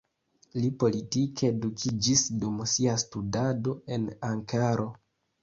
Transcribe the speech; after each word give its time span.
Li 0.61 0.69
politike 0.83 1.49
edukiĝis 1.53 2.23
dum 2.45 2.57
sia 2.73 2.97
studado 3.03 3.77
en 3.99 4.09
Ankaro. 4.33 4.91